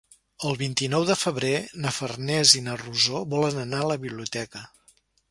[0.51, 1.51] El vint-i-nou de febrer
[1.83, 4.63] na Farners i na Rosó volen anar a la biblioteca.